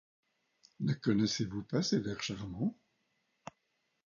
[0.79, 2.75] Ne connaissez-vous pas ces vers charmants?